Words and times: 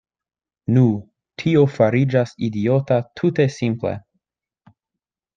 Nu, 0.75 0.83
tio 1.41 1.65
fariĝas 1.73 2.33
idiota 2.47 2.97
tute 3.21 3.45
simple. 3.57 3.91